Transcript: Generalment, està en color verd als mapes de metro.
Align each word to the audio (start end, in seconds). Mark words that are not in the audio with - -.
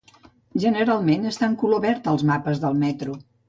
Generalment, 0.63 1.29
està 1.33 1.51
en 1.51 1.59
color 1.67 1.85
verd 1.87 2.11
als 2.15 2.27
mapes 2.33 2.67
de 2.69 2.77
metro. 2.85 3.23